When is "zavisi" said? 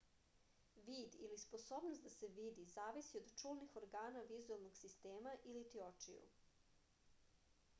2.71-3.19